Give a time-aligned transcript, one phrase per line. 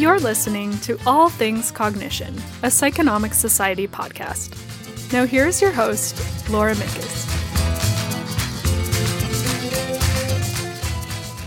[0.00, 4.56] You're listening to All Things Cognition, a Psychonomic Society podcast.
[5.12, 7.26] Now, here's your host, Laura Mickes.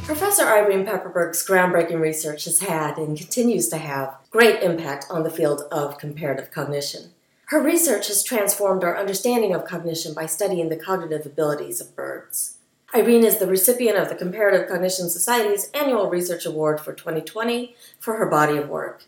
[0.06, 5.32] Professor Irene Pepperberg's groundbreaking research has had and continues to have great impact on the
[5.32, 7.10] field of comparative cognition.
[7.46, 12.60] Her research has transformed our understanding of cognition by studying the cognitive abilities of birds.
[12.96, 18.18] Irene is the recipient of the Comparative Cognition Society's annual Research Award for 2020 for
[18.18, 19.06] her body of work.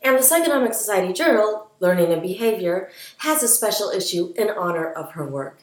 [0.00, 5.12] And the Psychonomic Society journal, Learning and Behavior, has a special issue in honor of
[5.12, 5.58] her work.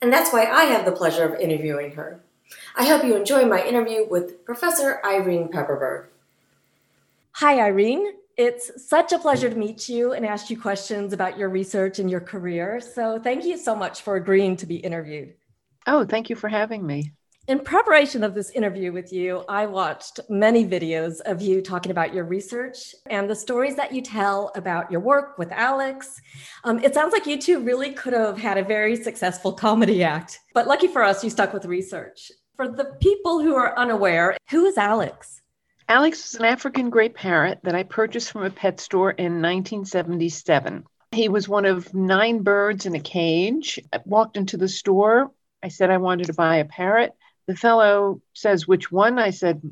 [0.00, 2.20] And that's why I have the pleasure of interviewing her.
[2.76, 6.06] I hope you enjoy my interview with Professor Irene Pepperberg.
[7.32, 8.12] Hi, Irene.
[8.36, 12.08] It's such a pleasure to meet you and ask you questions about your research and
[12.08, 12.80] your career.
[12.80, 15.34] So, thank you so much for agreeing to be interviewed.
[15.90, 17.12] Oh, thank you for having me.
[17.46, 22.12] In preparation of this interview with you, I watched many videos of you talking about
[22.12, 26.20] your research and the stories that you tell about your work with Alex.
[26.64, 30.40] Um, it sounds like you two really could have had a very successful comedy act,
[30.52, 32.30] but lucky for us, you stuck with research.
[32.56, 35.40] For the people who are unaware, who is Alex?
[35.88, 40.84] Alex is an African gray parrot that I purchased from a pet store in 1977.
[41.12, 43.80] He was one of nine birds in a cage.
[43.90, 45.30] I walked into the store.
[45.62, 47.12] I said I wanted to buy a parrot.
[47.46, 49.18] The fellow says, Which one?
[49.18, 49.62] I said,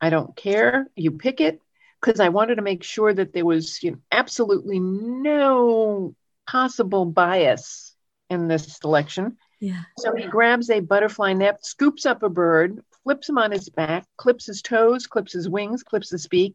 [0.00, 0.88] I don't care.
[0.94, 1.60] You pick it.
[2.00, 6.14] Because I wanted to make sure that there was you know, absolutely no
[6.46, 7.94] possible bias
[8.30, 9.38] in this selection.
[9.60, 9.82] Yeah.
[9.98, 14.04] So he grabs a butterfly net, scoops up a bird, flips him on his back,
[14.16, 16.54] clips his toes, clips his wings, clips his beak,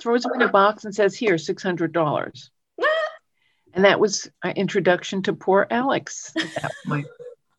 [0.00, 2.50] throws him in a box, and says, Here, $600.
[3.74, 7.06] and that was our introduction to poor Alex at that point.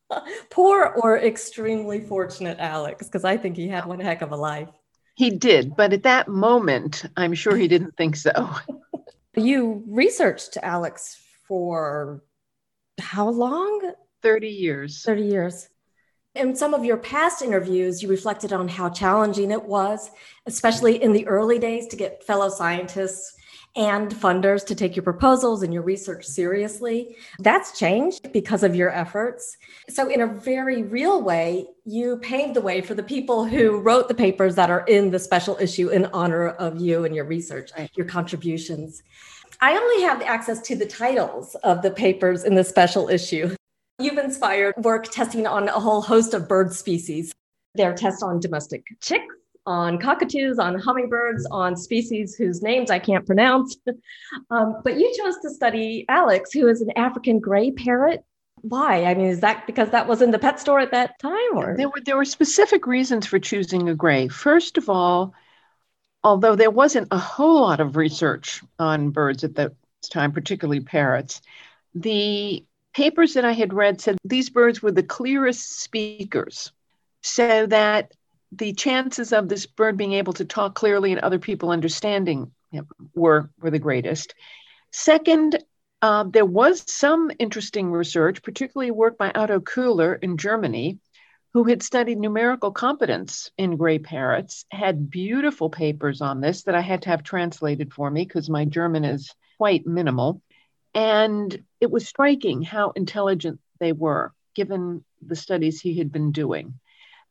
[0.50, 4.70] Poor or extremely fortunate Alex, because I think he had one heck of a life.
[5.16, 8.50] He did, but at that moment, I'm sure he didn't think so.
[9.36, 12.24] you researched Alex for
[13.00, 13.94] how long?
[14.22, 15.04] 30 years.
[15.04, 15.70] 30 years.
[16.36, 20.12] In some of your past interviews, you reflected on how challenging it was,
[20.46, 23.34] especially in the early days, to get fellow scientists
[23.80, 27.16] and funders to take your proposals and your research seriously.
[27.40, 29.56] That's changed because of your efforts.
[29.90, 34.10] So, in a very real way, you paved the way for the people who wrote
[34.10, 37.72] the papers that are in the special issue in honor of you and your research,
[37.96, 39.02] your contributions.
[39.62, 43.56] I only have access to the titles of the papers in the special issue.
[43.98, 47.34] You've inspired work testing on a whole host of bird species.
[47.76, 53.26] Their test on domestic chicks, on cockatoos, on hummingbirds, on species whose names I can't
[53.26, 53.78] pronounce.
[54.50, 58.24] um, but you chose to study Alex, who is an African gray parrot.
[58.62, 59.06] Why?
[59.06, 61.78] I mean, is that because that was in the pet store at that time, or
[61.78, 64.28] there were there were specific reasons for choosing a gray.
[64.28, 65.34] First of all,
[66.24, 69.74] although there wasn't a whole lot of research on birds at that
[70.10, 71.42] time, particularly parrots,
[71.96, 76.72] the papers that I had read said these birds were the clearest speakers,
[77.22, 78.12] so that
[78.52, 82.88] the chances of this bird being able to talk clearly and other people understanding him
[83.14, 84.34] were, were the greatest.
[84.92, 85.64] Second,
[86.02, 91.00] uh, there was some interesting research, particularly work by Otto Köhler in Germany,
[91.54, 96.82] who had studied numerical competence in gray parrots, had beautiful papers on this that I
[96.82, 100.42] had to have translated for me because my German is quite minimal.
[100.94, 106.80] And it was striking how intelligent they were, given the studies he had been doing.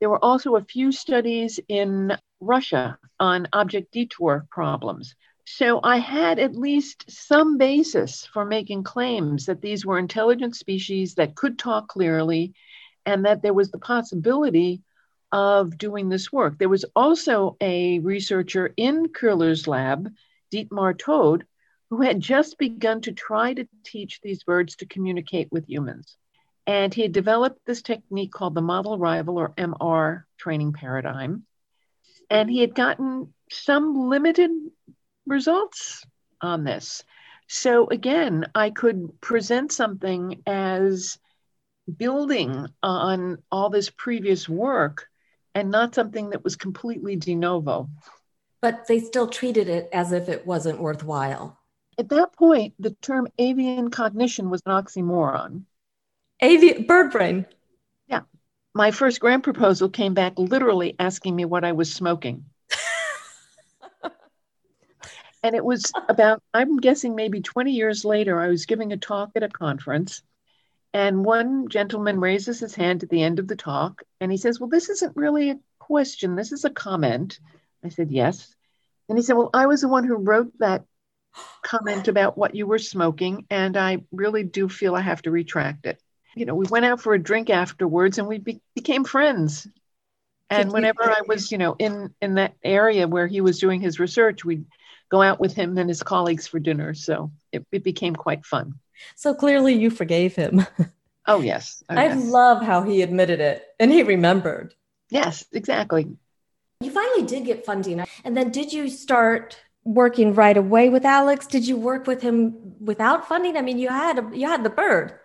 [0.00, 5.14] There were also a few studies in Russia on object detour problems.
[5.44, 11.14] So I had at least some basis for making claims that these were intelligent species
[11.14, 12.52] that could talk clearly
[13.06, 14.82] and that there was the possibility
[15.32, 16.58] of doing this work.
[16.58, 20.10] There was also a researcher in Köhler's lab,
[20.52, 21.44] Dietmar Todt,
[21.90, 26.16] who had just begun to try to teach these birds to communicate with humans.
[26.68, 31.44] And he had developed this technique called the model rival or MR training paradigm.
[32.28, 34.50] And he had gotten some limited
[35.26, 36.04] results
[36.42, 37.02] on this.
[37.46, 41.18] So again, I could present something as
[41.96, 45.06] building on all this previous work
[45.54, 47.88] and not something that was completely de novo.
[48.60, 51.58] But they still treated it as if it wasn't worthwhile.
[51.96, 55.64] At that point, the term avian cognition was an oxymoron.
[56.42, 57.46] Avi- bird brain.
[58.06, 58.22] Yeah.
[58.74, 62.44] My first grant proposal came back literally asking me what I was smoking.
[65.42, 69.30] and it was about, I'm guessing maybe 20 years later, I was giving a talk
[69.34, 70.22] at a conference.
[70.94, 74.58] And one gentleman raises his hand at the end of the talk and he says,
[74.58, 77.40] Well, this isn't really a question, this is a comment.
[77.84, 78.54] I said, Yes.
[79.08, 80.84] And he said, Well, I was the one who wrote that
[81.62, 85.86] comment about what you were smoking, and I really do feel I have to retract
[85.86, 86.00] it.
[86.38, 89.66] You know, we went out for a drink afterwards and we be- became friends.
[90.50, 93.98] And whenever I was, you know, in in that area where he was doing his
[93.98, 94.64] research, we'd
[95.10, 96.94] go out with him and his colleagues for dinner.
[96.94, 98.74] So it, it became quite fun.
[99.16, 100.66] So clearly you forgave him.
[101.30, 101.82] Oh, yes.
[101.90, 102.24] Oh, I yes.
[102.24, 104.74] love how he admitted it and he remembered.
[105.10, 106.16] Yes, exactly.
[106.80, 108.02] You finally did get funding.
[108.24, 111.46] And then did you start working right away with Alex?
[111.46, 113.58] Did you work with him without funding?
[113.58, 115.18] I mean, you had a, you had the bird.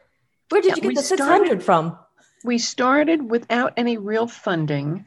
[0.49, 1.97] Where did Yeah, you get the 600 started- from?
[2.43, 5.05] We started without any real funding.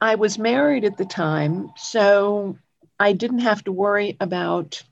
[0.00, 2.56] I was married at the time, so
[2.98, 4.82] I didn't have to worry about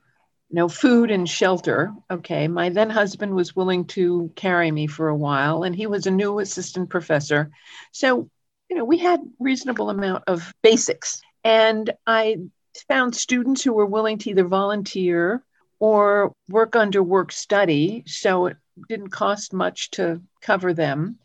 [0.51, 1.93] you know food and shelter.
[2.11, 6.07] Okay, my then husband was willing to carry me for a while, and he was
[6.07, 7.51] a new assistant professor,
[7.93, 8.29] so
[8.69, 11.23] you know we had reasonable amount of basics.
[11.45, 12.39] And I
[12.89, 15.43] found students who were willing to either volunteer
[15.81, 18.53] or work under work study, so
[18.89, 21.19] didn't cost much to cover them.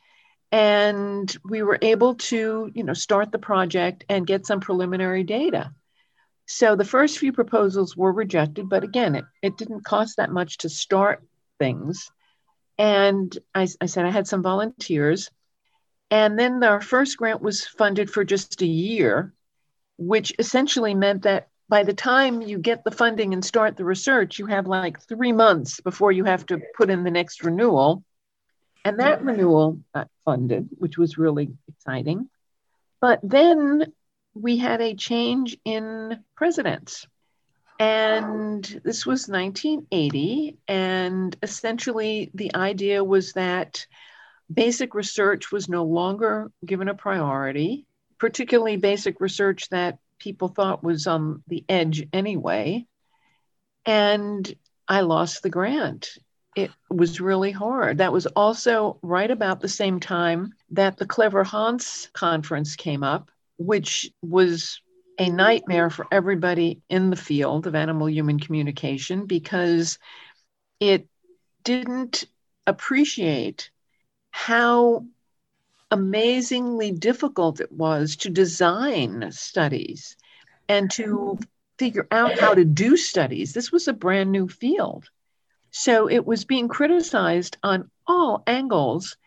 [0.52, 5.72] And we were able to you know start the project and get some preliminary data.
[6.46, 10.60] So the first few proposals were rejected but again it, it didn't cost that much
[10.60, 11.24] to start
[11.60, 12.12] things.
[12.78, 15.30] And I, I said i had some volunteers.
[16.12, 19.34] And then our first grant was funded for just a year
[19.98, 24.40] which essentially meant that by the time you get the funding and start the research
[24.40, 28.04] you have like three months before you have to put in the next renewal
[28.86, 32.30] and that renewal got funded, which was really exciting.
[33.00, 33.94] But then
[34.34, 37.08] we had a change in presidents.
[37.80, 40.58] And this was 1980.
[40.68, 43.86] And essentially, the idea was that
[44.54, 47.86] basic research was no longer given a priority,
[48.20, 52.86] particularly basic research that people thought was on the edge anyway.
[53.86, 54.54] And
[54.88, 56.10] I lost the grant
[56.56, 57.98] it was really hard.
[57.98, 63.32] That was also right about the same time that the Clever Hans conference came up,
[63.58, 64.82] which was
[65.20, 69.98] a nightmare for everybody in the field of animal human communication because
[70.80, 71.08] it
[71.64, 72.26] didn't
[72.68, 73.70] appreciate
[74.32, 75.06] how
[75.94, 80.18] amazingly difficult it was to design studies
[80.68, 81.38] and to
[81.78, 83.54] figure out how to do studies.
[83.54, 85.08] This was a brand new field.
[85.70, 89.18] So it was being criticized on all angles,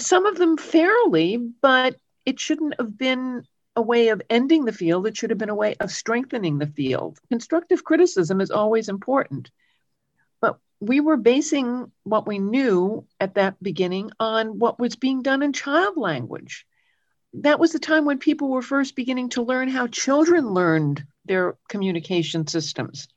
[0.00, 1.94] some of them fairly, but
[2.26, 3.44] it shouldn't have been
[3.76, 5.06] a way of ending the field.
[5.06, 7.20] It should have been a way of strengthening the field.
[7.28, 9.52] Constructive criticism is always important.
[10.80, 15.52] We were basing what we knew at that beginning on what was being done in
[15.52, 16.66] child language.
[17.34, 21.56] That was the time when people were first beginning to learn how children learned their
[21.68, 23.08] communication systems.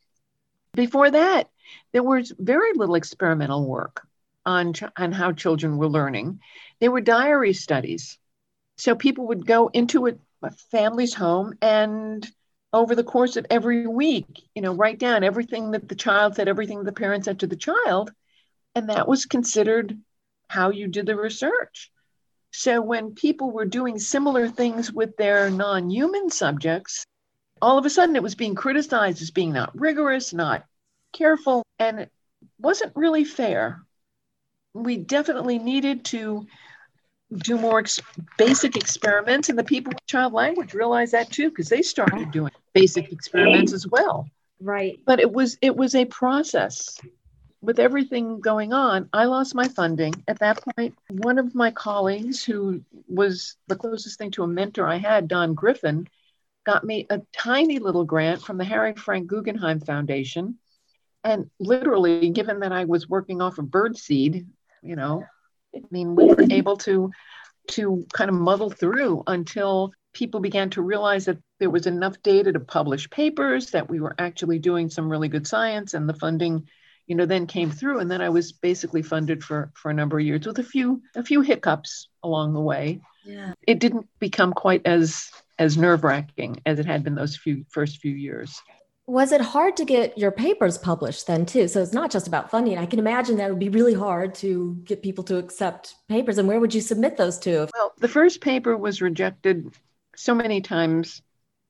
[0.73, 1.49] Before that,
[1.93, 4.05] there was very little experimental work
[4.45, 6.39] on, on how children were learning.
[6.79, 8.17] There were diary studies.
[8.77, 12.29] So people would go into a, a family's home and
[12.73, 16.47] over the course of every week, you know, write down everything that the child said,
[16.47, 18.11] everything the parent said to the child.
[18.75, 19.97] And that was considered
[20.47, 21.91] how you did the research.
[22.51, 27.05] So when people were doing similar things with their non human subjects,
[27.61, 30.65] all of a sudden it was being criticized as being not rigorous, not
[31.13, 32.11] careful, and it
[32.59, 33.81] wasn't really fair.
[34.73, 36.47] We definitely needed to
[37.33, 38.01] do more ex-
[38.37, 42.51] basic experiments, and the people with child language realized that too because they started doing
[42.73, 44.29] basic experiments as well.
[44.59, 44.99] Right.
[45.05, 46.99] But it was it was a process.
[47.63, 50.15] With everything going on, I lost my funding.
[50.27, 54.87] At that point, one of my colleagues, who was the closest thing to a mentor
[54.87, 56.07] I had, Don Griffin,
[56.65, 60.57] got me a tiny little grant from the Harry Frank Guggenheim Foundation.
[61.23, 64.47] And literally, given that I was working off of bird seed,
[64.81, 65.23] you know,
[65.75, 67.11] I mean, we were able to
[67.69, 72.51] to kind of muddle through until people began to realize that there was enough data
[72.51, 76.67] to publish papers, that we were actually doing some really good science, and the funding,
[77.07, 77.99] you know, then came through.
[77.99, 81.01] And then I was basically funded for for a number of years with a few
[81.15, 83.01] a few hiccups along the way.
[83.23, 83.53] Yeah.
[83.65, 87.97] It didn't become quite as as nerve wracking as it had been those few first
[87.97, 88.61] few years.
[89.07, 91.67] Was it hard to get your papers published then too?
[91.67, 92.77] So it's not just about funding.
[92.77, 96.37] I can imagine that would be really hard to get people to accept papers.
[96.37, 97.67] And where would you submit those to?
[97.73, 99.73] Well, the first paper was rejected
[100.15, 101.21] so many times,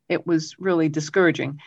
[0.09, 1.59] it was really discouraging.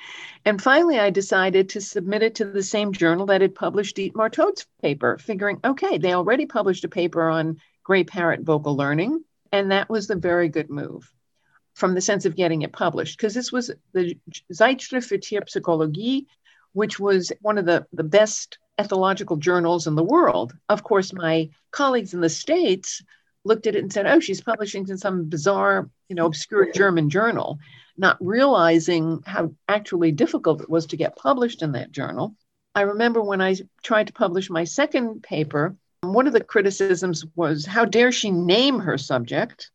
[0.44, 4.30] And finally, I decided to submit it to the same journal that had published Dietmar
[4.30, 9.70] Todt's paper, figuring, okay, they already published a paper on gray parrot vocal learning, and
[9.70, 11.13] that was a very good move.
[11.74, 14.16] From the sense of getting it published, because this was the
[14.52, 16.26] Zeitschrift für Tierpsychologie,
[16.72, 20.52] which was one of the, the best ethological journals in the world.
[20.68, 23.02] Of course, my colleagues in the States
[23.44, 27.10] looked at it and said, oh, she's publishing in some bizarre, you know, obscure German
[27.10, 27.58] journal,
[27.96, 32.34] not realizing how actually difficult it was to get published in that journal.
[32.74, 37.64] I remember when I tried to publish my second paper, one of the criticisms was,
[37.66, 39.70] how dare she name her subject?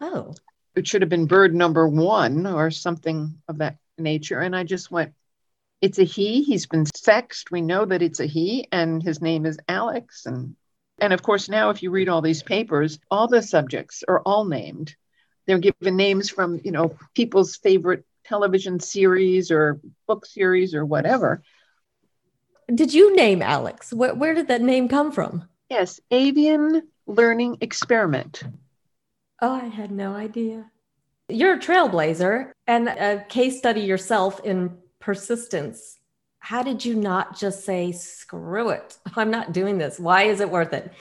[0.00, 0.34] Oh.
[0.74, 4.40] It should have been bird number one or something of that nature.
[4.40, 5.12] And I just went,
[5.80, 6.42] it's a he.
[6.42, 7.50] He's been sexed.
[7.50, 10.26] We know that it's a he, and his name is Alex.
[10.26, 10.56] And
[10.98, 14.44] and of course, now if you read all these papers, all the subjects are all
[14.44, 14.94] named.
[15.46, 21.42] They're given names from, you know, people's favorite television series or book series or whatever.
[22.72, 23.92] Did you name Alex?
[23.92, 25.46] Where, where did that name come from?
[25.68, 28.42] Yes, Avian Learning Experiment.
[29.40, 30.70] Oh, I had no idea.
[31.28, 35.98] You're a trailblazer and a case study yourself in persistence
[36.44, 38.98] how did you not just say, screw it?
[39.16, 39.98] I'm not doing this.
[39.98, 40.92] Why is it worth it?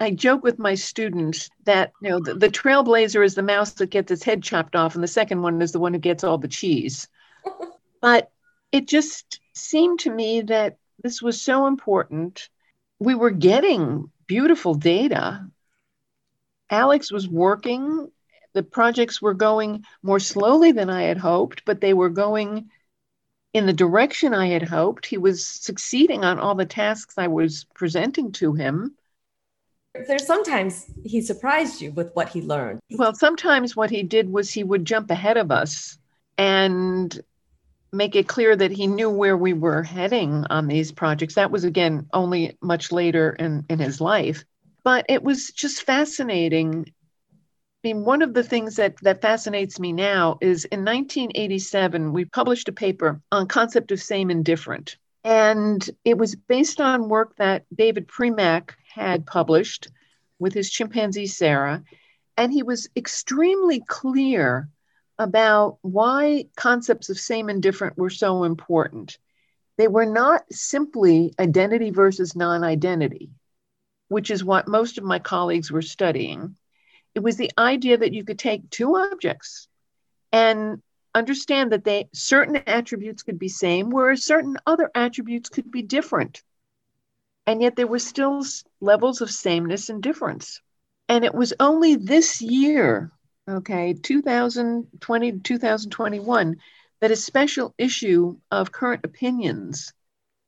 [0.00, 3.90] I joke with my students that you know the, the, trailblazer is the mouse that
[3.90, 6.38] gets its head chopped off, and the second one is the one who gets all
[6.38, 7.08] the cheese.
[8.00, 8.30] but
[8.72, 12.48] it just seemed to me that this was so important.
[12.98, 15.46] We were getting beautiful data.
[16.70, 18.10] Alex was working.
[18.52, 22.70] The projects were going more slowly than I had hoped, but they were going
[23.52, 25.06] in the direction I had hoped.
[25.06, 28.96] He was succeeding on all the tasks I was presenting to him.
[30.06, 32.80] There's sometimes he surprised you with what he learned.
[32.90, 35.98] Well, sometimes what he did was he would jump ahead of us
[36.36, 37.18] and
[37.92, 41.34] make it clear that he knew where we were heading on these projects.
[41.34, 44.44] That was, again, only much later in, in his life.
[44.86, 49.92] But it was just fascinating I mean, one of the things that, that fascinates me
[49.92, 54.96] now is in 1987, we published a paper on concept of same and different.
[55.24, 59.88] And it was based on work that David Premack had published
[60.38, 61.82] with his chimpanzee Sarah.
[62.36, 64.68] And he was extremely clear
[65.18, 69.18] about why concepts of same and different were so important.
[69.78, 73.30] They were not simply identity versus non identity,
[74.08, 76.56] which is what most of my colleagues were studying.
[77.14, 79.68] It was the idea that you could take two objects
[80.32, 80.82] and
[81.14, 86.42] understand that they certain attributes could be same, whereas certain other attributes could be different.
[87.46, 88.44] And yet there were still
[88.80, 90.60] levels of sameness and difference.
[91.08, 93.12] And it was only this year,
[93.48, 96.56] okay, 2020 to 2021,
[97.00, 99.92] that a special issue of Current Opinions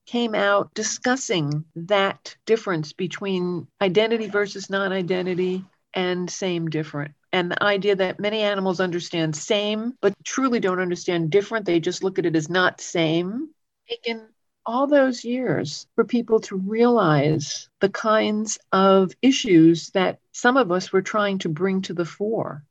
[0.09, 7.13] came out discussing that difference between identity versus non identity, and same different.
[7.31, 12.03] And the idea that many animals understand same, but truly don't understand different, they just
[12.03, 13.51] look at it as not same.
[13.89, 14.29] Taken
[14.65, 20.91] all those years for people to realize the kinds of issues that some of us
[20.91, 22.65] were trying to bring to the fore.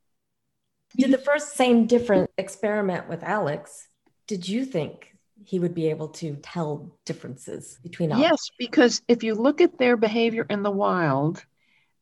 [0.95, 3.87] Did the first same different experiment with Alex,
[4.25, 8.19] did you think he would be able to tell differences between us?
[8.19, 11.43] Yes, because if you look at their behavior in the wild,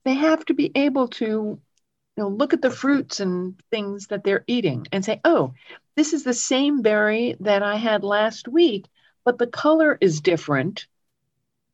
[0.04, 1.60] they have to be able to
[2.18, 5.54] you know, look at the fruits and things that they're eating and say, oh,
[5.96, 8.88] this is the same berry that I had last week,
[9.24, 10.88] but the color is different.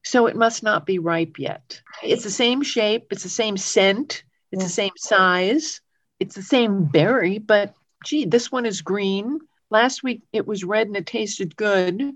[0.03, 1.81] So it must not be ripe yet.
[2.01, 4.67] It's the same shape, it's the same scent, it's yeah.
[4.67, 5.81] the same size,
[6.19, 9.39] it's the same berry, but gee, this one is green.
[9.71, 12.13] Last week it was red and it tasted good.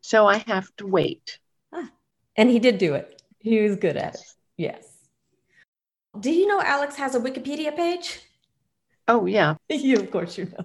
[0.00, 1.38] So I have to wait.
[1.72, 1.90] Ah,
[2.34, 3.22] and he did do it.
[3.38, 4.20] He was good at it.
[4.56, 4.88] Yes.
[6.18, 8.20] Do you know Alex has a Wikipedia page?
[9.06, 9.56] Oh, yeah.
[9.68, 10.64] you, of course, you know.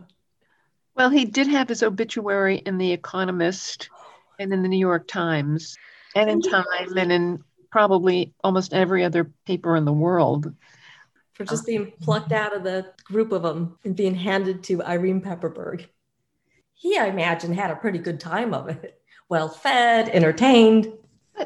[0.95, 3.89] Well, he did have his obituary in The Economist
[4.39, 5.77] and in the New York Times
[6.15, 6.65] and in Time
[6.97, 10.53] and in probably almost every other paper in the world.
[11.33, 15.21] For just being plucked out of the group of them and being handed to Irene
[15.21, 15.85] Pepperberg.
[16.79, 19.01] He, I imagine, had a pretty good time of it.
[19.27, 20.91] Well fed, entertained.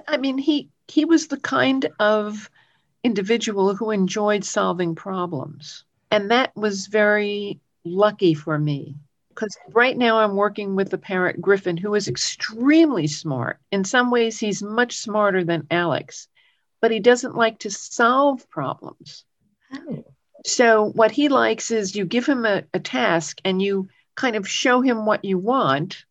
[0.07, 2.51] I mean, he he was the kind of
[3.03, 5.85] individual who enjoyed solving problems.
[6.11, 8.95] And that was very lucky for me
[9.29, 13.57] because right now I'm working with the parrot Griffin, who is extremely smart.
[13.71, 16.27] In some ways, he's much smarter than Alex,
[16.79, 19.25] but he doesn't like to solve problems.
[19.73, 20.05] Oh.
[20.45, 24.47] So, what he likes is you give him a, a task and you kind of
[24.47, 26.05] show him what you want,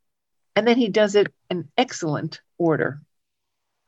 [0.56, 3.00] and then he does it in excellent order.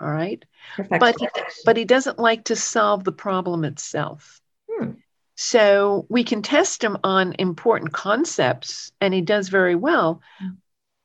[0.01, 0.45] All right.
[0.77, 1.01] Perfect.
[1.01, 1.29] But he,
[1.65, 4.41] but he doesn't like to solve the problem itself.
[4.71, 4.93] Hmm.
[5.37, 10.21] So we can test him on important concepts, and he does very well,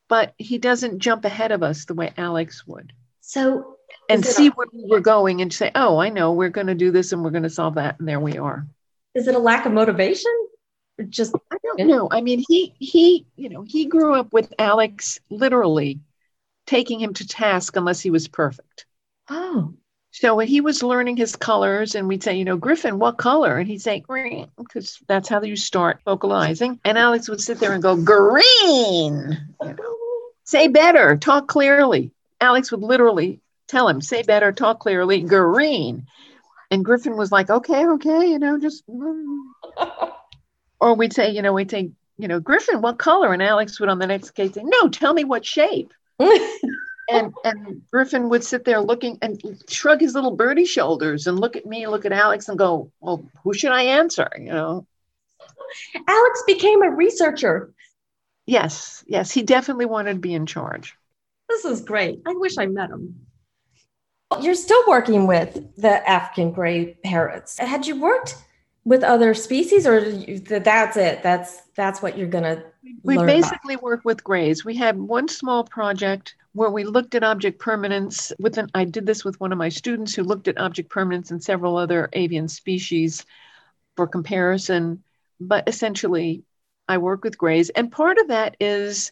[0.08, 2.94] but he doesn't jump ahead of us the way Alex would.
[3.22, 3.76] So,
[4.10, 6.92] and see a- where we're going and say, oh, I know, we're going to do
[6.92, 8.00] this and we're going to solve that.
[8.00, 8.68] And there we are.
[9.16, 10.32] is it a lack of motivation?
[11.10, 11.58] Just I
[11.88, 12.14] don't.
[12.14, 16.00] I mean, he he, you know, he grew up with Alex literally
[16.68, 18.86] taking him to task unless he was perfect.
[19.30, 19.74] oh,
[20.12, 23.58] So when he was learning his colors, and we'd say, you know, Griffin, what color?
[23.58, 26.80] And he'd say green, because that's how you start vocalizing.
[26.84, 29.38] And Alex would sit there and go, green.
[29.62, 29.96] You know,
[30.46, 32.12] say better, talk clearly.
[32.42, 36.08] Alex would literally tell him, say better, talk clearly, green.
[36.72, 38.88] And Griffin was like, okay, okay, you know, just.
[38.88, 39.38] mm."
[40.80, 43.34] or we'd say, you know, we'd say, you know, Griffin, what color?
[43.34, 45.94] And Alex would on the next case say, no, tell me what shape.
[47.10, 51.56] And and Griffin would sit there looking and shrug his little birdie shoulders and look
[51.56, 54.88] at me, look at Alex, and go, "Well, who should I answer?" You know.
[56.08, 57.74] Alex became a researcher.
[58.46, 60.96] Yes, yes, he definitely wanted to be in charge.
[61.48, 62.22] This is great.
[62.28, 63.26] I wish I met him.
[64.42, 67.58] You're still working with the African gray parrots.
[67.58, 68.36] Had you worked
[68.86, 71.22] with other species, or you- that's it?
[71.22, 72.64] That's that's what you're gonna
[73.04, 73.36] We learn about?
[73.42, 74.66] basically work with grays.
[74.66, 78.32] We had one small project where we looked at object permanence.
[78.40, 81.32] With an, I did this with one of my students who looked at object permanence
[81.32, 83.26] in several other avian species
[83.96, 85.04] for comparison.
[85.40, 86.44] But essentially,
[86.88, 89.12] I work with grays, and part of that is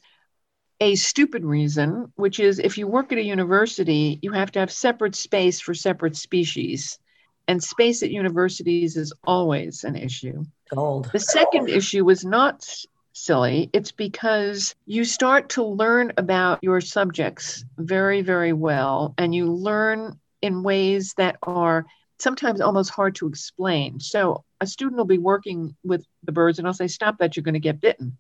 [0.80, 4.72] a stupid reason, which is if you work at a university, you have to have
[4.72, 7.00] separate space for separate species.
[7.48, 10.44] And space at universities is always an issue.
[10.74, 11.10] gold.
[11.14, 12.68] The second issue was not
[13.14, 13.70] silly.
[13.74, 20.20] It's because you start to learn about your subjects very, very well, and you learn
[20.42, 21.86] in ways that are
[22.20, 24.00] sometimes almost hard to explain.
[24.00, 27.44] So a student will be working with the birds, and I'll say, Stop that, you're
[27.44, 28.18] going to get bitten.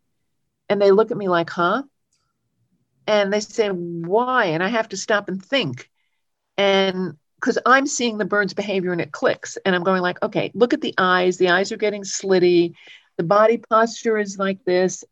[0.69, 1.83] And they look at me like, Huh?
[3.05, 4.45] And they say, Why?
[4.45, 5.89] And I have to stop and think.
[6.57, 9.57] And because I'm seeing the bird's behavior and it clicks.
[9.65, 11.37] And I'm going like, okay, look at the eyes.
[11.37, 12.73] The eyes are getting slitty.
[13.17, 15.03] The body posture is like this.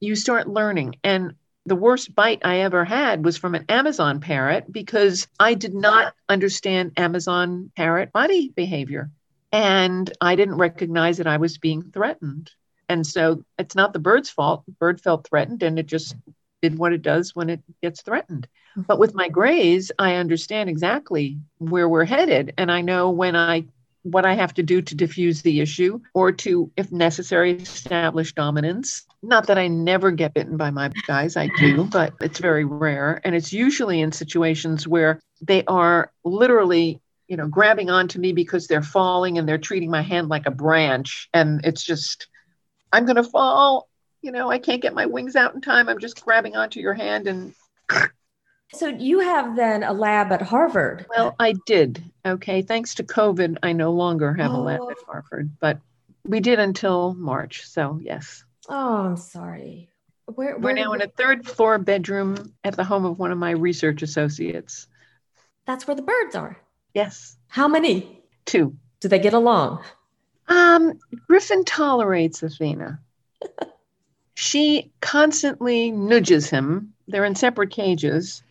[0.00, 0.96] You start learning.
[1.02, 1.34] And
[1.66, 6.14] the worst bite I ever had was from an Amazon parrot because I did not
[6.28, 9.10] understand Amazon parrot body behavior.
[9.50, 12.50] And I didn't recognize that I was being threatened.
[12.88, 14.64] And so it's not the bird's fault.
[14.66, 16.14] The bird felt threatened and it just
[16.64, 18.48] did what it does when it gets threatened.
[18.70, 18.82] Mm-hmm.
[18.82, 22.54] But with my grays, I understand exactly where we're headed.
[22.56, 23.66] And I know when I
[24.02, 29.04] what I have to do to diffuse the issue or to, if necessary, establish dominance.
[29.22, 31.88] Not that I never get bitten by my guys, I do, mm-hmm.
[31.88, 33.20] but it's very rare.
[33.24, 38.66] And it's usually in situations where they are literally, you know, grabbing onto me because
[38.66, 41.30] they're falling and they're treating my hand like a branch.
[41.32, 42.28] And it's just,
[42.92, 43.88] I'm going to fall.
[44.24, 45.86] You know, I can't get my wings out in time.
[45.86, 47.54] I'm just grabbing onto your hand and
[48.72, 51.04] So you have then a lab at Harvard.
[51.14, 52.02] Well, I did.
[52.24, 52.62] Okay.
[52.62, 54.90] Thanks to COVID, I no longer have a lab Oh.
[54.90, 55.78] at Harvard, but
[56.24, 57.66] we did until March.
[57.68, 58.44] So, yes.
[58.66, 59.90] Oh, I'm sorry.
[60.24, 63.36] Where, We're where now in a third floor bedroom at the home of one of
[63.36, 64.86] my research associates.
[65.66, 66.56] That's where the birds are.
[66.94, 67.36] Yes.
[67.48, 68.22] How many?
[68.46, 68.74] Two.
[69.00, 69.84] Do they get along?
[70.48, 73.00] Um, Griffin tolerates Athena.
[74.34, 76.94] she constantly nudges him.
[77.06, 78.42] They're in separate cages,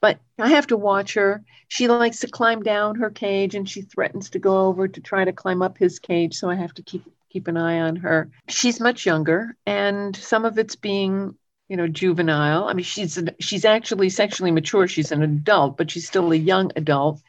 [0.00, 1.44] but I have to watch her.
[1.68, 5.24] She likes to climb down her cage and she threatens to go over to try
[5.24, 6.36] to climb up his cage.
[6.36, 8.30] So I have to keep keep an eye on her.
[8.48, 11.34] She's much younger, and some of it's being,
[11.68, 12.64] you know, juvenile.
[12.64, 14.86] I mean, she's she's actually sexually mature.
[14.86, 17.20] She's an adult, but she's still a young adult.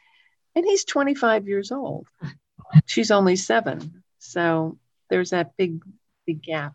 [0.54, 2.06] And he's 25 years old.
[2.86, 4.02] She's only seven.
[4.18, 4.78] So
[5.10, 5.82] there's that big,
[6.26, 6.74] big gap.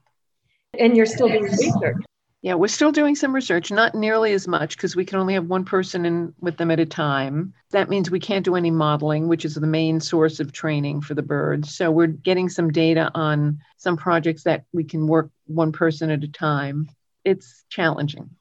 [0.78, 2.04] And you're still doing research.
[2.44, 5.46] Yeah, we're still doing some research, not nearly as much because we can only have
[5.46, 7.54] one person in with them at a time.
[7.70, 11.14] That means we can't do any modeling, which is the main source of training for
[11.14, 11.76] the birds.
[11.76, 16.24] So we're getting some data on some projects that we can work one person at
[16.24, 16.90] a time.
[17.24, 18.32] It's challenging.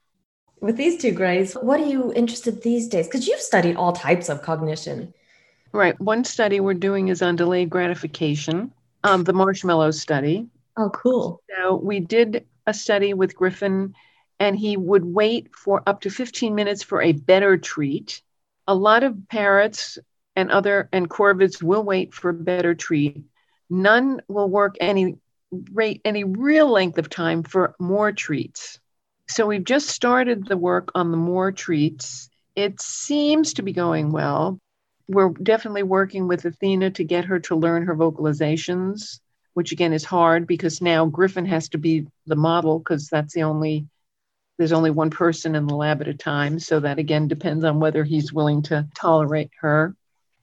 [0.60, 3.06] With these two grays, what are you interested these days?
[3.06, 5.12] Because you've studied all types of cognition.
[5.72, 5.98] Right.
[6.00, 8.72] One study we're doing is on delayed gratification,
[9.04, 10.48] um, the marshmallow study.
[10.80, 11.42] Oh, cool.
[11.54, 13.94] So we did a study with Griffin,
[14.38, 18.22] and he would wait for up to 15 minutes for a better treat.
[18.66, 19.98] A lot of parrots
[20.34, 23.22] and other and corvids will wait for a better treat.
[23.68, 25.18] None will work any
[25.72, 28.80] rate any real length of time for more treats.
[29.28, 32.30] So we've just started the work on the more treats.
[32.56, 34.58] It seems to be going well.
[35.08, 39.20] We're definitely working with Athena to get her to learn her vocalizations
[39.60, 43.42] which again is hard because now Griffin has to be the model because that's the
[43.42, 43.86] only
[44.56, 46.58] there's only one person in the lab at a time.
[46.58, 49.94] So that again depends on whether he's willing to tolerate her.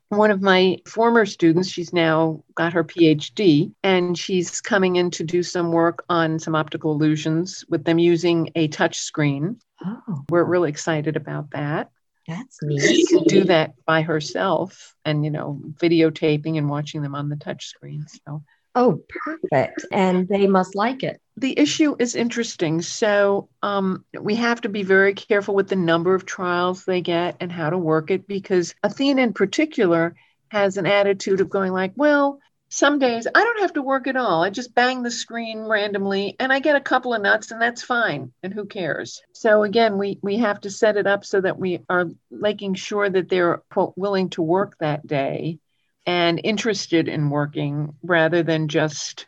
[0.09, 5.23] One of my former students, she's now got her PhD, and she's coming in to
[5.23, 9.59] do some work on some optical illusions with them using a touch screen.
[9.83, 11.89] Oh, We're really excited about that.
[12.27, 17.29] that's She can do that by herself and, you know, videotaping and watching them on
[17.29, 18.05] the touch screen.
[18.27, 18.43] So
[18.79, 19.85] Oh, perfect.
[19.91, 21.19] And they must like it.
[21.35, 22.81] the issue is interesting.
[22.81, 27.37] So um, we have to be very careful with the number of trials they get
[27.39, 30.15] and how to work it because Athena in particular
[30.49, 34.17] has an attitude of going like, well, some days I don't have to work at
[34.17, 34.43] all.
[34.43, 37.81] I just bang the screen randomly and I get a couple of nuts and that's
[37.83, 38.31] fine.
[38.43, 39.21] And who cares?
[39.33, 43.09] So again, we we have to set it up so that we are making sure
[43.09, 45.59] that they're quote willing to work that day
[46.07, 49.27] and interested in working rather than just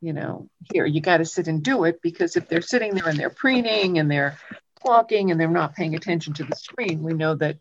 [0.00, 3.08] you know, here, you got to sit and do it because if they're sitting there
[3.08, 4.38] and they're preening and they're
[4.84, 7.56] walking and they're not paying attention to the screen, we know that,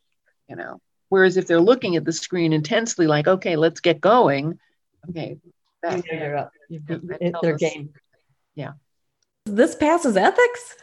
[0.48, 4.60] you know, whereas if they're looking at the screen intensely, like, okay, let's get going,
[5.10, 5.38] okay,
[5.82, 6.52] that, You know you're up.
[6.70, 7.94] You've got that their us game.
[9.46, 10.76] This passes ethics?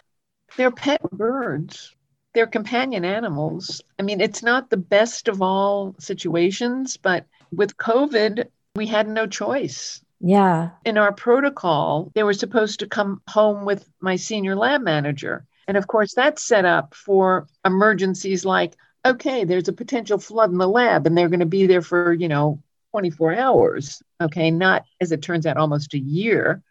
[0.57, 1.95] They're pet birds.
[2.33, 3.81] They're companion animals.
[3.99, 9.27] I mean, it's not the best of all situations, but with COVID, we had no
[9.27, 10.01] choice.
[10.27, 10.71] Yeah.
[10.87, 15.45] in our protocol, they were supposed to come home with my senior lab manager.
[15.69, 20.59] And of course, that's set up for emergencies like, okay, there's a potential flood in
[20.59, 24.03] the lab and they're going to be there for, you know, 24 hours.
[24.21, 26.63] Okay, not as it turns out, almost a year.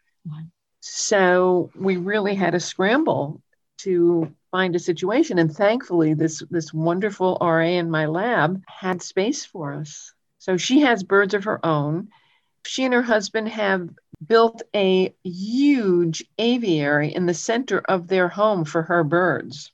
[0.80, 3.40] So we really had a scramble
[3.78, 5.38] to find a situation.
[5.38, 10.13] And thankfully, this, this wonderful RA in my lab had space for us.
[10.44, 12.08] So she has birds of her own
[12.66, 13.88] she and her husband have
[14.26, 19.70] built a huge aviary in the center of their home for her birds.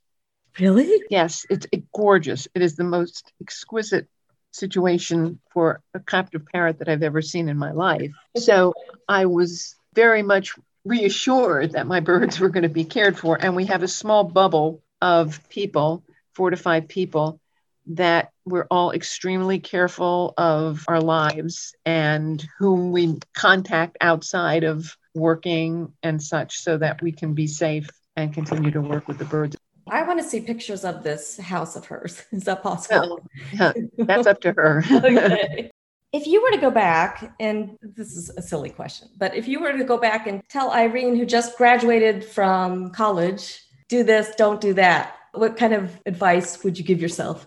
[0.58, 1.02] Really?
[1.10, 2.48] Yes, it's it, gorgeous.
[2.54, 4.08] It is the most exquisite
[4.52, 8.10] situation for a captive parrot that I've ever seen in my life.
[8.36, 8.74] So
[9.08, 10.54] I was very much
[10.84, 13.36] reassured that my birds were going to be cared for.
[13.40, 16.02] And we have a small bubble of people,
[16.34, 17.40] four to five people,
[17.86, 25.92] that we're all extremely careful of our lives and whom we contact outside of working
[26.02, 29.56] and such so that we can be safe and continue to work with the birds.
[29.88, 32.22] I want to see pictures of this house of hers.
[32.32, 33.20] Is that possible?
[33.52, 34.84] Yeah, that's up to her.
[34.90, 35.70] okay.
[36.12, 39.60] If you were to go back, and this is a silly question, but if you
[39.60, 44.60] were to go back and tell Irene, who just graduated from college, do this, don't
[44.60, 47.46] do that, what kind of advice would you give yourself?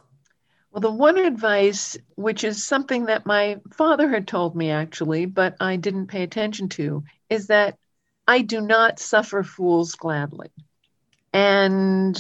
[0.73, 5.55] Well, the one advice, which is something that my father had told me actually, but
[5.59, 7.77] I didn't pay attention to, is that
[8.27, 10.49] I do not suffer fools gladly.
[11.31, 12.19] And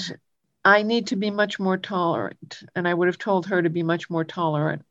[0.63, 2.59] I need to be much more tolerant.
[2.75, 4.83] And I would have told her to be much more tolerant.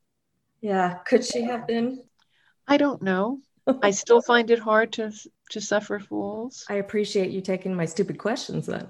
[0.60, 2.02] Yeah, could she have been?
[2.66, 3.38] I don't know.
[3.80, 5.12] I still find it hard to
[5.50, 6.64] to suffer fools.
[6.68, 8.88] I appreciate you taking my stupid questions then.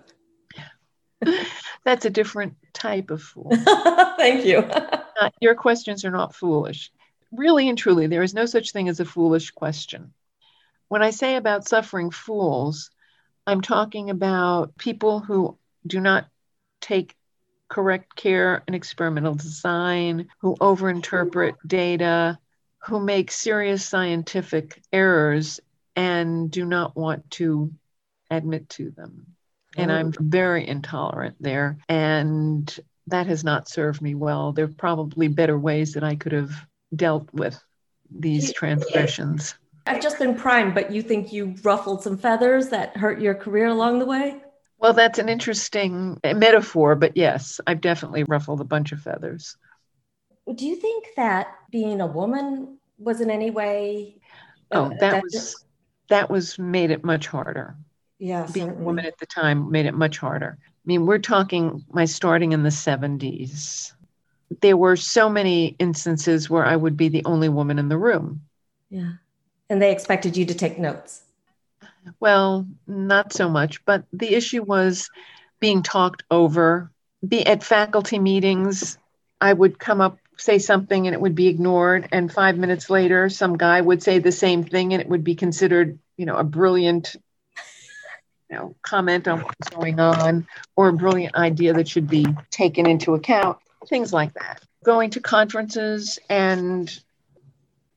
[1.85, 3.51] That's a different type of fool.
[4.17, 4.63] Thank you.
[4.63, 6.91] Not- uh, your questions are not foolish.
[7.33, 10.13] Really and truly, there is no such thing as a foolish question.
[10.89, 12.91] When I say about suffering fools,
[13.47, 15.57] I'm talking about people who
[15.87, 16.27] do not
[16.81, 17.17] take
[17.69, 22.39] correct care in experimental design, who overinterpret data,
[22.85, 25.61] who make serious scientific errors
[25.97, 27.73] and do not want to
[28.31, 29.29] admit to them.
[29.77, 31.79] And I'm very intolerant there.
[31.89, 34.53] And that has not served me well.
[34.53, 36.53] There are probably better ways that I could have
[36.95, 37.63] dealt with
[38.11, 39.55] these transgressions.
[39.87, 43.67] I've just been primed, but you think you ruffled some feathers that hurt your career
[43.67, 44.41] along the way?
[44.79, 49.57] Well, that's an interesting metaphor, but yes, I've definitely ruffled a bunch of feathers.
[50.53, 54.17] Do you think that being a woman was in any way?
[54.73, 55.65] Oh, uh, that was
[56.09, 57.77] that was made it much harder.
[58.23, 60.57] Yeah, Being a woman at the time made it much harder.
[60.61, 63.93] I mean, we're talking my starting in the 70s.
[64.61, 68.43] There were so many instances where I would be the only woman in the room.
[68.91, 69.15] Yeah,
[69.69, 71.23] and they expected you to take notes.
[72.21, 75.11] Well, not so much, but the issue was
[75.59, 76.93] being talked over.
[77.27, 78.99] Be at faculty meetings,
[79.41, 82.09] I would come up, say something, and it would be ignored.
[82.13, 85.35] And five minutes later, some guy would say the same thing, and it would be
[85.35, 87.17] considered, you know, a brilliant,
[88.53, 92.87] you know, comment on what's going on, or a brilliant idea that should be taken
[92.87, 93.57] into account.
[93.89, 94.61] Things like that.
[94.85, 97.01] Going to conferences and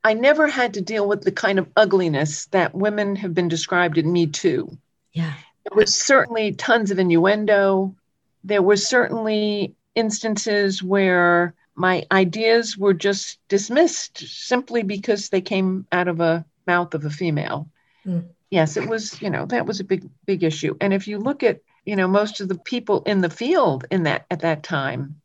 [0.03, 3.97] I never had to deal with the kind of ugliness that women have been described
[3.97, 4.77] in Me Too.
[5.11, 5.33] Yeah.
[5.67, 7.95] There was certainly tons of innuendo.
[8.43, 16.07] There were certainly instances where my ideas were just dismissed simply because they came out
[16.07, 17.67] of a mouth of a female.
[18.05, 18.27] Mm.
[18.49, 20.75] Yes, it was, you know, that was a big, big issue.
[20.79, 24.03] And if you look at, you know, most of the people in the field in
[24.03, 25.21] that at that time,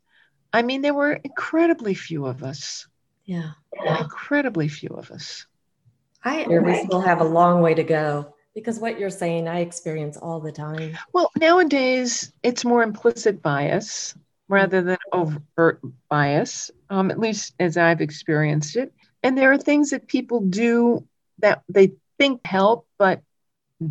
[0.53, 2.87] I mean, there were incredibly few of us.
[3.25, 3.51] Yeah.
[3.99, 5.45] Incredibly few of us.
[6.23, 9.61] I hear we still have a long way to go because what you're saying, I
[9.61, 10.97] experience all the time.
[11.13, 14.15] Well, nowadays it's more implicit bias
[14.47, 15.79] rather than overt
[16.09, 18.93] bias, um, at least as I've experienced it.
[19.23, 21.07] And there are things that people do
[21.39, 23.23] that they think help, but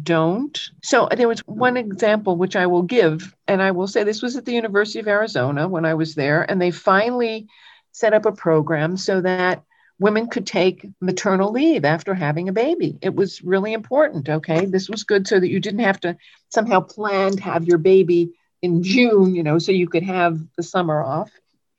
[0.05, 0.71] don't.
[0.85, 4.37] So there was one example which I will give, and I will say this was
[4.37, 7.49] at the University of Arizona when I was there, and they finally
[7.91, 9.65] set up a program so that
[9.99, 12.97] women could take maternal leave after having a baby.
[13.03, 14.29] It was really important.
[14.29, 14.65] Okay.
[14.65, 16.17] This was good so that you didn't have to
[16.51, 18.31] somehow plan to have your baby
[18.63, 21.33] in June, you know, so you could have the summer off,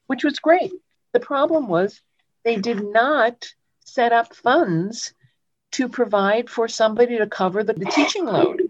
[0.07, 0.73] which was great.
[1.13, 2.01] The problem was
[2.43, 3.53] they did not
[3.85, 5.13] set up funds
[5.71, 8.61] to provide for somebody to cover the, the teaching load.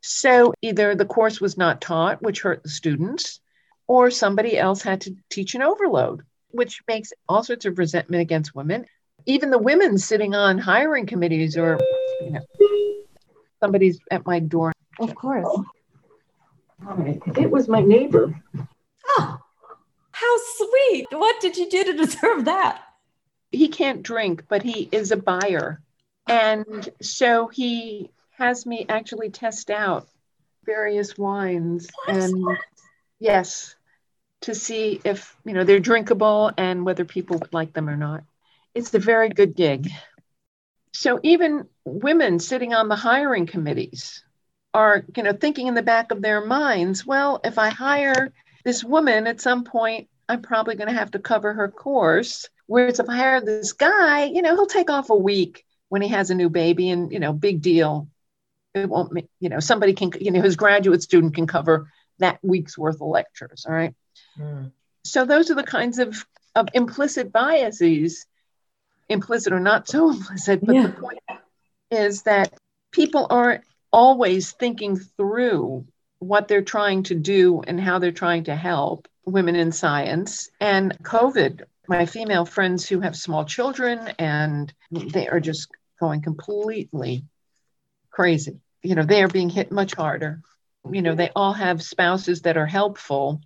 [0.00, 3.40] So either the course was not taught, which hurt the students,
[3.86, 8.54] or somebody else had to teach an overload, which makes all sorts of resentment against
[8.54, 8.86] women.
[9.26, 11.80] Even the women sitting on hiring committees or,
[12.20, 12.40] you know,
[13.60, 14.72] somebody's at my door.
[15.00, 15.48] Of course.
[17.36, 18.38] It was my neighbor.
[19.08, 19.38] Oh,
[20.12, 21.06] how sweet.
[21.10, 22.82] What did you do to deserve that?
[23.50, 25.80] He can't drink, but he is a buyer.
[26.26, 30.08] And so he has me actually test out
[30.64, 32.58] various wines and
[33.18, 33.76] yes,
[34.42, 38.24] to see if, you know, they're drinkable and whether people would like them or not.
[38.74, 39.90] It's a very good gig.
[40.92, 44.22] So even women sitting on the hiring committees
[44.72, 48.32] are, you know, thinking in the back of their minds, well, if I hire
[48.64, 52.48] this woman at some point, I'm probably going to have to cover her course.
[52.66, 56.08] Whereas if I hire this guy, you know, he'll take off a week when he
[56.08, 58.08] has a new baby and, you know, big deal.
[58.74, 62.40] It won't, make, you know, somebody can, you know, his graduate student can cover that
[62.42, 63.66] week's worth of lectures.
[63.68, 63.94] All right.
[64.38, 64.72] Mm.
[65.04, 68.26] So those are the kinds of, of implicit biases,
[69.08, 70.64] implicit or not so implicit.
[70.64, 70.86] But Yeah.
[70.88, 71.18] the point
[71.90, 72.52] is that
[72.90, 75.86] people aren't always thinking through
[76.18, 80.50] what they're trying to do and how they're trying to help women in science.
[80.60, 85.68] And COVID, my female friends who have small children and they are just
[86.00, 87.24] going completely
[88.10, 88.60] crazy.
[88.82, 90.40] You know, they are being hit much harder.
[90.90, 93.40] You know, they all have spouses that are helpful.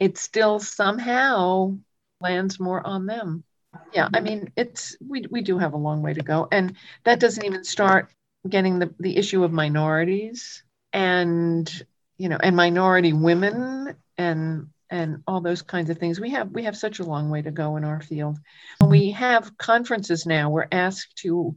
[0.00, 1.76] It still somehow
[2.20, 3.44] lands more on them.
[3.92, 6.48] Yeah, I mean, it's we we do have a long way to go.
[6.50, 8.10] And that doesn't even start
[8.48, 11.84] getting the, the issue of minorities and
[12.16, 16.64] you know and minority women and and all those kinds of things we have we
[16.64, 18.38] have such a long way to go in our field
[18.78, 21.54] when we have conferences now we're asked to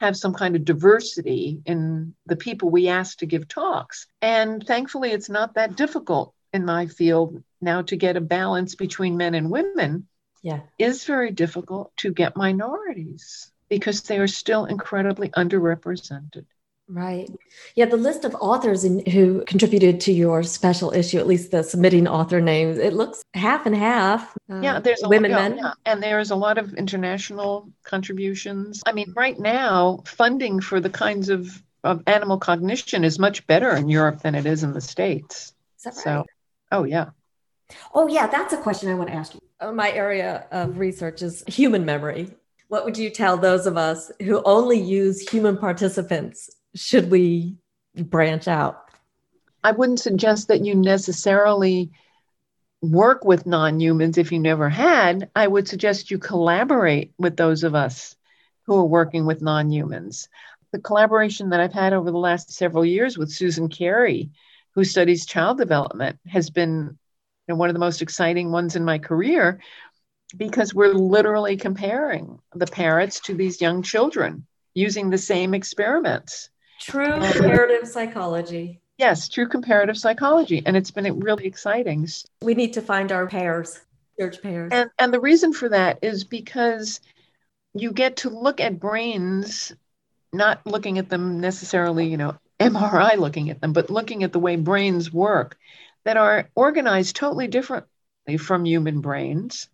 [0.00, 5.12] have some kind of diversity in the people we ask to give talks and thankfully
[5.12, 9.48] it's not that difficult in my field now to get a balance between men and
[9.50, 10.06] women
[10.42, 10.60] Yeah.
[10.78, 16.44] is very difficult to get minorities because they are still incredibly underrepresented.
[16.88, 17.30] Right.
[17.74, 21.62] Yeah, the list of authors in, who contributed to your special issue, at least the
[21.62, 24.36] submitting author names, it looks half and half.
[24.50, 25.58] uh, Yeah, there's a women, lot, men.
[25.58, 28.82] yeah, and there's a lot of international contributions.
[28.84, 33.74] I mean, right now, funding for the kinds of, of animal cognition is much better
[33.74, 35.54] in Europe than it is in the States.
[35.78, 36.04] Is that right?
[36.04, 36.24] So,
[36.72, 37.10] oh yeah.
[37.94, 39.40] Oh, yeah, that's a question I want to ask you.
[39.58, 42.30] Uh, my area of research is human memory.
[42.68, 46.50] What would you tell those of us who only use human participants?
[46.74, 47.56] Should we
[47.94, 48.88] branch out?
[49.62, 51.92] I wouldn't suggest that you necessarily
[52.80, 55.30] work with non humans if you never had.
[55.36, 58.16] I would suggest you collaborate with those of us
[58.64, 60.28] who are working with non humans.
[60.72, 64.30] The collaboration that I've had over the last several years with Susan Carey,
[64.74, 66.98] who studies child development, has been
[67.46, 69.60] you know, one of the most exciting ones in my career
[70.36, 76.48] because we're literally comparing the parents to these young children using the same experiments.
[76.82, 78.80] True um, comparative psychology.
[78.98, 80.62] Yes, true comparative psychology.
[80.66, 82.08] And it's been really exciting.
[82.42, 83.80] We need to find our pairs,
[84.18, 84.70] search pairs.
[84.72, 87.00] And, and the reason for that is because
[87.72, 89.72] you get to look at brains,
[90.32, 94.40] not looking at them necessarily, you know, MRI looking at them, but looking at the
[94.40, 95.56] way brains work
[96.04, 99.68] that are organized totally differently from human brains.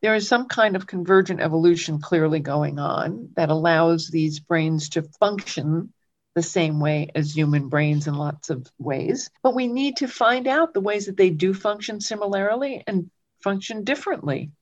[0.00, 5.02] there is some kind of convergent evolution clearly going on that allows these brains to
[5.18, 5.92] function
[6.38, 9.28] the same way as human brains in lots of ways.
[9.42, 13.10] But we need to find out the ways that they do function similarly and
[13.42, 14.52] function differently.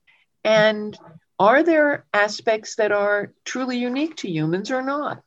[0.43, 0.97] And
[1.37, 5.21] are there aspects that are truly unique to humans or not?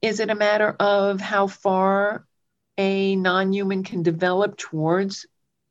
[0.00, 2.24] Is it a matter of how far
[2.78, 5.26] a non human can develop towards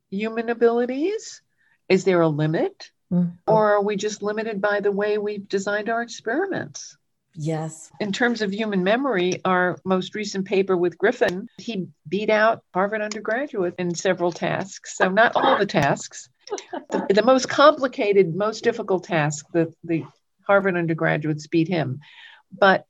[0.09, 1.41] human abilities?
[1.87, 2.91] Is there a limit?
[3.09, 3.35] Mm-hmm.
[3.47, 6.97] Or are we just limited by the way we've designed our experiments?
[7.35, 7.91] Yes.
[7.99, 13.01] In terms of human memory, our most recent paper with Griffin, he beat out Harvard
[13.01, 14.97] undergraduate in several tasks.
[14.97, 16.29] So, not all the tasks.
[16.89, 20.03] The, the most complicated, most difficult task, the, the
[20.45, 22.01] Harvard undergraduates beat him.
[22.51, 22.85] But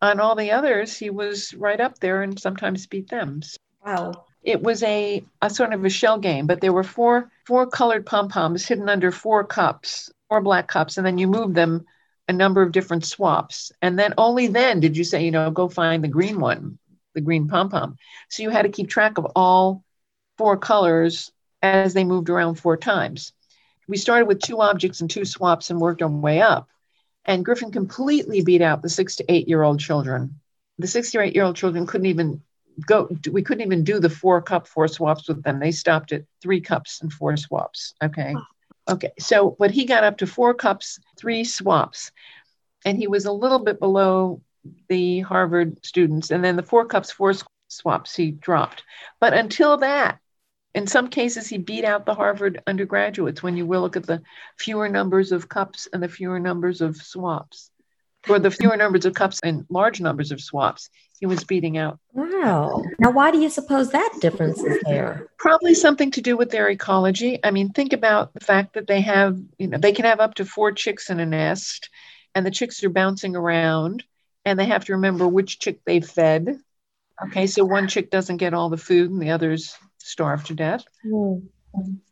[0.00, 3.42] on all the others, he was right up there and sometimes beat them.
[3.84, 4.24] Wow.
[4.42, 8.06] It was a, a sort of a shell game, but there were four four colored
[8.06, 11.84] pom poms hidden under four cups, four black cups, and then you move them
[12.28, 13.72] a number of different swaps.
[13.82, 16.78] And then only then did you say, you know, go find the green one,
[17.14, 17.96] the green pom pom.
[18.30, 19.84] So you had to keep track of all
[20.38, 21.30] four colors
[21.62, 23.32] as they moved around four times.
[23.88, 26.68] We started with two objects and two swaps and worked our way up.
[27.24, 30.40] And Griffin completely beat out the six to eight year old children.
[30.78, 32.42] The six to eight year old children couldn't even
[32.86, 35.60] go, we couldn't even do the four cup, four swaps with them.
[35.60, 37.94] They stopped at three cups and four swaps.
[38.02, 38.34] Okay.
[38.88, 39.12] Okay.
[39.18, 42.12] So, but he got up to four cups, three swaps.
[42.84, 44.42] And he was a little bit below
[44.88, 46.30] the Harvard students.
[46.30, 47.32] And then the four cups, four
[47.68, 48.82] swaps, he dropped.
[49.20, 50.18] But until that,
[50.74, 54.22] in some cases, he beat out the Harvard undergraduates when you will look at the
[54.58, 57.70] fewer numbers of cups and the fewer numbers of swaps,
[58.28, 60.90] or the fewer numbers of cups and large numbers of swaps.
[61.18, 61.98] He was beating out.
[62.12, 62.82] Wow.
[62.98, 65.28] Now, why do you suppose that difference is there?
[65.38, 67.38] Probably something to do with their ecology.
[67.44, 70.34] I mean, think about the fact that they have, you know, they can have up
[70.34, 71.90] to four chicks in a nest,
[72.34, 74.02] and the chicks are bouncing around,
[74.44, 76.58] and they have to remember which chick they fed.
[77.26, 80.84] Okay, so one chick doesn't get all the food, and the others starve to death.
[81.06, 81.46] Mm.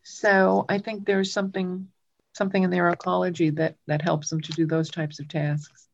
[0.05, 1.89] So I think there's something
[2.33, 5.89] something in their ecology that that helps them to do those types of tasks.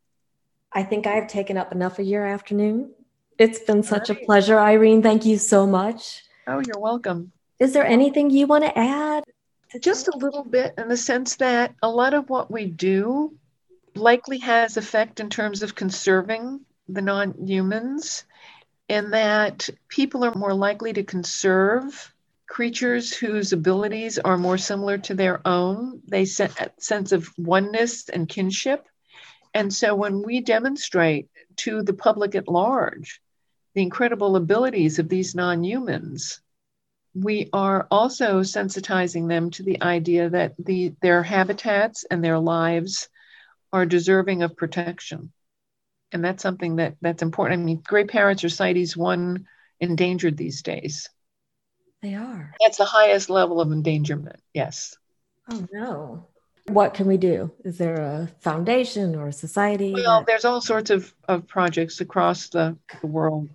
[0.72, 2.90] I think I've taken up enough of your afternoon.
[3.38, 4.22] It's been such right.
[4.22, 5.02] a pleasure, Irene.
[5.02, 6.22] Thank you so much.
[6.46, 7.32] Oh, you're welcome.
[7.58, 9.24] Is there anything you want to add?
[9.80, 13.34] Just a little bit in the sense that a lot of what we do
[13.94, 18.24] likely has effect in terms of conserving the non-humans
[18.88, 22.12] in that people are more likely to conserve
[22.46, 26.00] creatures whose abilities are more similar to their own.
[26.06, 28.86] They sense a sense of oneness and kinship.
[29.56, 31.28] And so when we demonstrate
[31.64, 33.20] to the public at large
[33.74, 36.40] the incredible abilities of these non humans,
[37.14, 43.08] we are also sensitizing them to the idea that the, their habitats and their lives
[43.72, 45.32] are deserving of protection
[46.12, 47.60] and that's something that that's important.
[47.60, 49.46] I mean, gray parrots are CITES one
[49.80, 51.08] endangered these days.
[52.02, 52.54] They are.
[52.60, 54.40] That's the highest level of endangerment.
[54.54, 54.96] Yes.
[55.50, 56.28] Oh no.
[56.68, 57.52] What can we do?
[57.64, 59.92] Is there a foundation or a society?
[59.92, 60.26] Well, that...
[60.26, 63.48] there's all sorts of, of projects across the, the world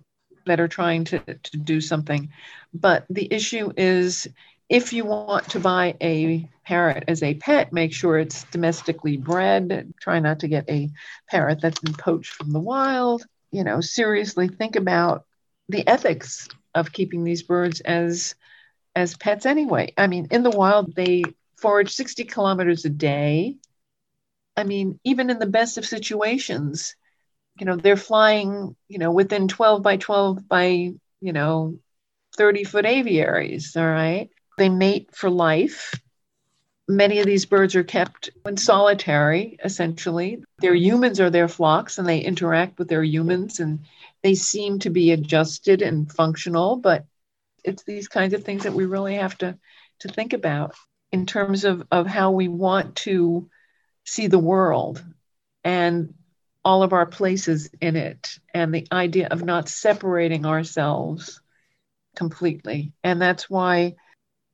[0.46, 2.30] that are trying to, to do something.
[2.74, 4.28] But the issue is
[4.68, 9.92] if you want to buy a parrot as a pet, make sure it's domestically bred.
[10.00, 10.90] Try not to get a
[11.28, 13.24] parrot that's been poached from the wild.
[13.50, 15.26] You know, seriously think about
[15.68, 18.34] the ethics of keeping these birds as
[18.94, 19.92] as pets anyway.
[19.96, 21.24] I mean, in the wild they
[21.62, 23.56] forage 60 kilometers a day.
[24.56, 26.96] I mean, even in the best of situations,
[27.58, 31.78] you know, they're flying, you know, within 12 by 12 by, you know,
[32.36, 34.28] 30 foot aviaries, all right?
[34.58, 35.94] They mate for life.
[36.88, 40.42] Many of these birds are kept in solitary, essentially.
[40.58, 43.80] Their humans are their flocks and they interact with their humans and
[44.22, 47.06] they seem to be adjusted and functional, but
[47.62, 49.56] it's these kinds of things that we really have to,
[50.00, 50.74] to think about
[51.12, 53.48] in terms of, of how we want to
[54.04, 55.04] see the world
[55.62, 56.14] and
[56.64, 61.40] all of our places in it and the idea of not separating ourselves
[62.16, 62.92] completely.
[63.04, 63.96] And that's why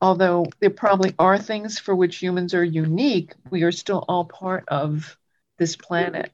[0.00, 4.64] although there probably are things for which humans are unique, we are still all part
[4.68, 5.16] of
[5.58, 6.32] this planet.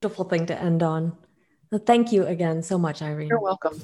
[0.00, 1.16] Beautiful thing to end on.
[1.86, 3.28] thank you again so much, Irene.
[3.28, 3.80] You're welcome.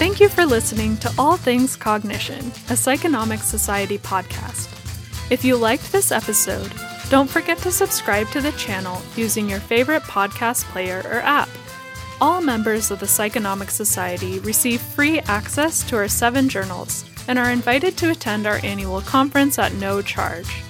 [0.00, 4.68] Thank you for listening to All Things Cognition, a Psychonomics Society podcast.
[5.30, 6.72] If you liked this episode,
[7.10, 11.50] don't forget to subscribe to the channel using your favorite podcast player or app
[12.20, 17.50] all members of the Psychonomic Society receive free access to our seven journals and are
[17.50, 20.62] invited to attend our annual conference at no charge.